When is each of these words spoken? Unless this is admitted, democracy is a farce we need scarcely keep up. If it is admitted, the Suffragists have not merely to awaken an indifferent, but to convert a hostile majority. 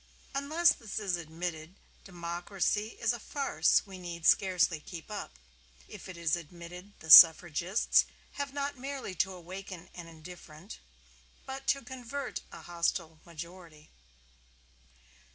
Unless 0.33 0.71
this 0.73 0.97
is 0.97 1.15
admitted, 1.15 1.75
democracy 2.05 2.97
is 2.99 3.13
a 3.13 3.19
farce 3.19 3.85
we 3.85 3.99
need 3.99 4.25
scarcely 4.25 4.79
keep 4.79 5.11
up. 5.11 5.37
If 5.87 6.09
it 6.09 6.17
is 6.17 6.35
admitted, 6.35 6.93
the 7.01 7.11
Suffragists 7.11 8.05
have 8.31 8.51
not 8.51 8.79
merely 8.79 9.13
to 9.13 9.31
awaken 9.31 9.89
an 9.93 10.07
indifferent, 10.07 10.79
but 11.45 11.67
to 11.67 11.83
convert 11.83 12.41
a 12.51 12.63
hostile 12.63 13.19
majority. 13.25 13.91